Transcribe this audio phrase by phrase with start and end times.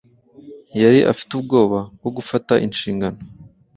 [0.81, 3.19] Yari afite ubwoba bwo gufata inshingano.